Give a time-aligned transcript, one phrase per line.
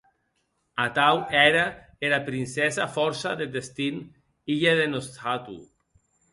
[0.87, 1.59] Atau ère
[2.07, 3.95] era princessa Fòrça deth Destin,
[4.47, 5.57] hilha de Nozhatú.